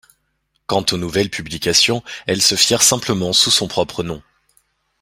Quant 0.65 0.83
aux 0.93 0.97
nouvelles 0.97 1.29
publications, 1.29 2.01
elles 2.25 2.41
se 2.41 2.55
firent 2.55 2.81
simplement 2.81 3.33
sous 3.33 3.51
son 3.51 3.67
propre 3.67 4.01
nom. 4.01 4.23